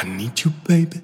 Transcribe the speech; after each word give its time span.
I 0.00 0.04
need 0.04 0.44
you, 0.44 0.52
baby. 0.64 1.00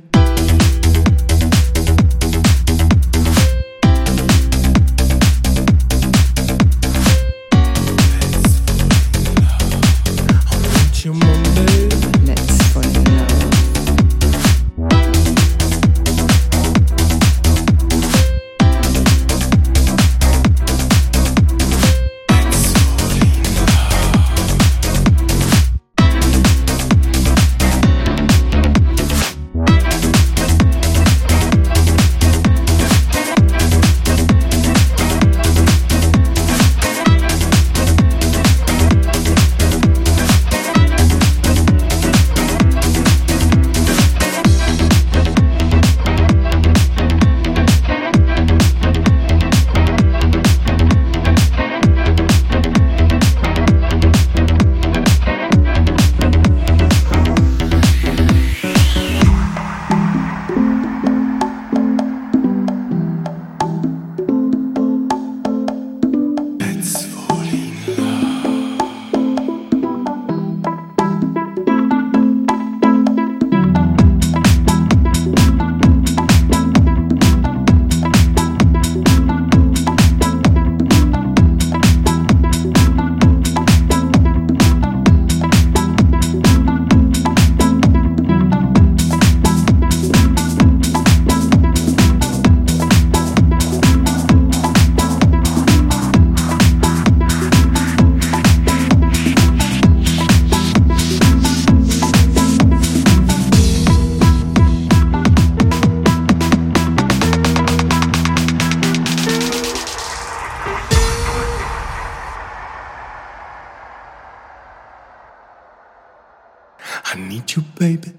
I 117.05 117.17
need 117.17 117.55
you, 117.55 117.63
baby. 117.79 118.13